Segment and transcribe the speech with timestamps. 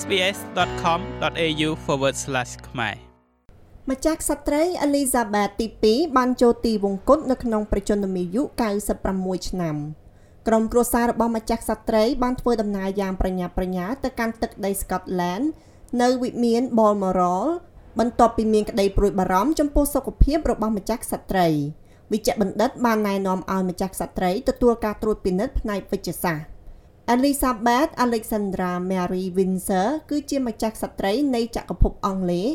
[0.00, 1.68] sbs.com.au/
[2.68, 2.96] ខ្មែរ
[3.90, 8.42] ម្ចាស់ក្សត្រីអេលីសាបេតទី2បានចូលទីវង្គតនៅក្នុងប្រជជនមាយុ
[8.94, 9.76] 96ឆ្នាំ
[10.46, 15.44] ក្រុមគ្រួសាររបស់ម្ចាស់ក្សត្រីបានធ្វើដំណើរយ៉ាងប្រញាប់ប្រញាល់ទៅកាន់ទឹកដី Scotland
[16.02, 17.44] នៅវិមាន Balmoral
[17.98, 21.48] បន្ទាប់ពីមានក្តីព្រួយបារម្ភចំពោះសុខភាពរបស់ម្ចាស់ក្សត្រី
[22.12, 26.57] វិជ្ជបណ្ឌិតបានណែនាំឲ្យម្ចាស់ក្សត្រីទទួលការត្រួតពិនិត្យផ្នែកវិជ្ជសាស្ត្រ
[27.14, 32.48] Elizabeth Alexandra Mary Windsor គឺជាម្ចាស់ក្សត្រីនៃចក្រភពអង់គ្លេស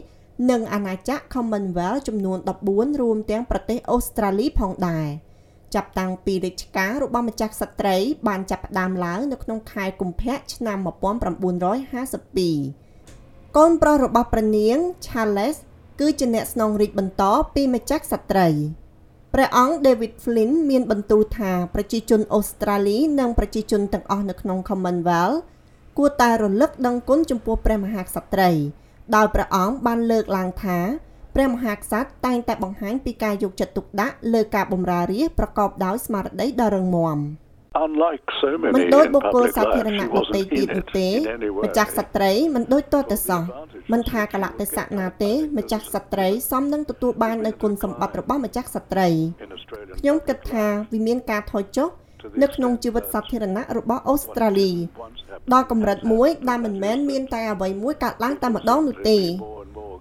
[0.52, 2.38] និងអាណាចក្រ Commonwealth ចំនួន
[2.70, 5.08] 14រួមទាំងប្រទេសអូស្ត្រាលីផងដែរ
[5.76, 7.98] ចាប់តាំងពីរាជការរបស់ម្ចាស់ក្សត្រី
[8.28, 10.88] បានចាប់ផ្ដើមឡើងនៅក្នុងខែកុម្ភៈឆ្នាំ1952
[13.58, 15.58] កូនប្រុសរបស់ព្រះនាង Charles
[16.00, 17.24] គឺជាអ្នកស្នងរាជបន្ត
[17.56, 18.50] ពីម្ចាស់ក្សត្រី
[19.36, 25.38] ព្រះអង្គ David Flynn មានបន្ទូលថាប្រជាជនអូស្ត្រាលី និងប្រជាជនទាំងអស់នៅក្នុង Commonwealth
[25.98, 28.52] គួរតែរលឹកដឹងគុណចំពោះព្រះមហាក្សត្រី
[29.16, 30.80] ដោយព្រះអង្គបានលើកឡើងថា
[31.36, 37.20] ព្រះមហាក្សត្រតែងតែបង្ហាញពីការយកចិត្តទុកដាក់លើការបម្រើរាជប្រកបដោយស្មារតីដ៏រឹងមាំ។
[37.86, 41.10] unlike so many មិនដូចបុគ្គលសាធារណៈដទៃទៀតនោះទេ
[41.66, 43.44] ម្ចាស់ស្ត្រីមិនដូចតទៅសោះ
[43.92, 49.08] មិនថាកលៈទេសៈណាទេ ម្ចាស់ស្ត្រីសមនឹងទទួលបាននូវគុណសម្បត្តិរបស់ម្ចាស់ស្ត្រី
[50.00, 51.90] ខ្ញុំគិតថាវាមានការថយចុះ
[52.42, 54.72] នៅក្នុងជីវិតសាធារណៈរបស់អូស្ត្រាលី
[55.54, 59.20] ដល់កម្រិតមួយដែលមិនមែនមានតែអ្វីមួយកើតឡើងតែម្ដងនោះទេ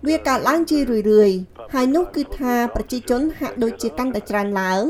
[0.09, 1.39] វាកើតឡើងជារឿយៗ
[1.75, 4.83] ហើយនោះគឺថាប្រជាជនហាក់ដូចជាកាន់តែច្រើនឡើង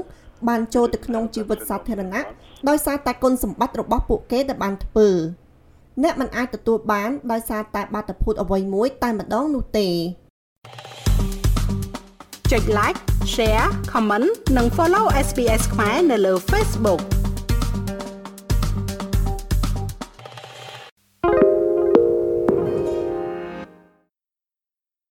[0.48, 2.22] បានចូលទៅក្នុងជីវិតសាធារណៈ
[2.68, 5.08] ដោយសារតែគុណសម្បត្តិរបស់ពួកគេដែលបានធ្វើ
[6.02, 9.88] អ្នកមិនអាចទទួលបានដោយសារតែបាតុភូតអ្វីមួយតែម្ដងនោះទេ
[12.52, 12.98] ចុច like
[13.34, 17.21] share comment និង follow SPS ខ្មែរនៅលើ Facebook